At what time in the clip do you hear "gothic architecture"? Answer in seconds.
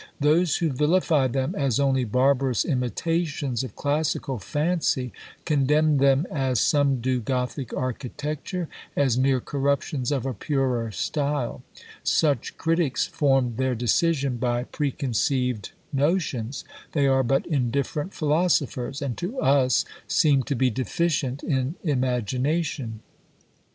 7.21-8.67